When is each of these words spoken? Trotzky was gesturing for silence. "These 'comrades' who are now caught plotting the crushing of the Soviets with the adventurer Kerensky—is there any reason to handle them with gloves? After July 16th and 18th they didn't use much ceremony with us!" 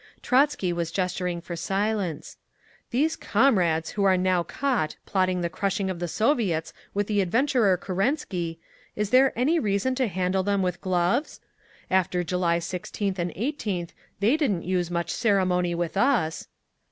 Trotzky 0.23 0.73
was 0.73 0.89
gesturing 0.89 1.41
for 1.41 1.55
silence. 1.55 2.35
"These 2.89 3.15
'comrades' 3.15 3.91
who 3.91 4.03
are 4.03 4.17
now 4.17 4.41
caught 4.41 4.95
plotting 5.05 5.41
the 5.41 5.47
crushing 5.47 5.91
of 5.91 5.99
the 5.99 6.07
Soviets 6.07 6.73
with 6.95 7.05
the 7.05 7.21
adventurer 7.21 7.77
Kerensky—is 7.77 9.11
there 9.11 9.31
any 9.35 9.59
reason 9.59 9.93
to 9.93 10.07
handle 10.07 10.41
them 10.41 10.63
with 10.63 10.81
gloves? 10.81 11.39
After 11.91 12.23
July 12.23 12.57
16th 12.57 13.19
and 13.19 13.29
18th 13.35 13.91
they 14.21 14.37
didn't 14.37 14.63
use 14.63 14.89
much 14.89 15.11
ceremony 15.11 15.75
with 15.75 15.95
us!" 15.95 16.47